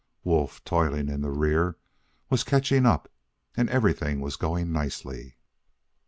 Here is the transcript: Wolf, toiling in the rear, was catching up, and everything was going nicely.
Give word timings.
Wolf, 0.23 0.63
toiling 0.63 1.09
in 1.09 1.21
the 1.21 1.29
rear, 1.29 1.77
was 2.31 2.43
catching 2.43 2.87
up, 2.87 3.07
and 3.55 3.69
everything 3.69 4.19
was 4.19 4.35
going 4.35 4.71
nicely. 4.71 5.37